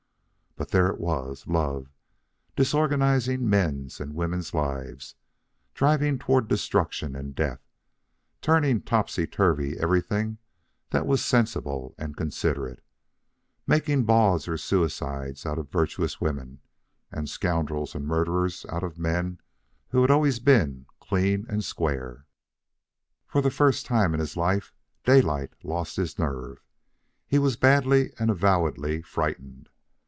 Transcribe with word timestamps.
But 0.57 0.69
there 0.69 0.89
it 0.89 0.99
was, 0.99 1.47
love, 1.47 1.87
disorganizing 2.55 3.49
men's 3.49 3.99
and 3.99 4.13
women's 4.13 4.53
lives, 4.53 5.15
driving 5.73 6.19
toward 6.19 6.47
destruction 6.47 7.15
and 7.15 7.33
death, 7.33 7.61
turning 8.41 8.81
topsy 8.81 9.25
turvy 9.25 9.79
everything 9.79 10.37
that 10.91 11.07
was 11.07 11.25
sensible 11.25 11.95
and 11.97 12.15
considerate, 12.15 12.83
making 13.65 14.03
bawds 14.05 14.47
or 14.47 14.55
suicides 14.57 15.45
out 15.47 15.57
of 15.57 15.71
virtuous 15.71 16.21
women, 16.21 16.59
and 17.11 17.27
scoundrels 17.27 17.95
and 17.95 18.05
murderers 18.05 18.63
out 18.69 18.83
of 18.83 18.99
men 18.99 19.39
who 19.87 20.01
had 20.03 20.11
always 20.11 20.39
been 20.39 20.85
clean 20.99 21.43
and 21.49 21.63
square. 21.63 22.27
For 23.25 23.41
the 23.41 23.49
first 23.49 23.87
time 23.87 24.13
in 24.13 24.19
his 24.19 24.37
life 24.37 24.75
Daylight 25.05 25.53
lost 25.63 25.95
his 25.95 26.19
nerve. 26.19 26.61
He 27.25 27.39
was 27.39 27.55
badly 27.55 28.11
and 28.19 28.29
avowedly 28.29 29.01
frightened. 29.01 29.69